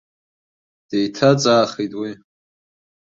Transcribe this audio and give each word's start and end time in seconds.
Деиҭаҵаахит 0.89 1.93
уи. 2.01 2.11